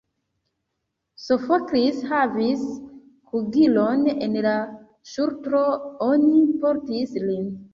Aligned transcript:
Sofoklis 1.25 1.99
havis 2.13 2.63
kuglon 3.33 4.01
en 4.15 4.39
la 4.49 4.55
ŝultro: 5.13 5.63
oni 6.11 6.43
portis 6.65 7.17
lin. 7.29 7.47